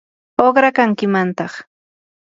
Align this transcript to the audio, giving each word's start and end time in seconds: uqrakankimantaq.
uqrakankimantaq. 0.45 1.53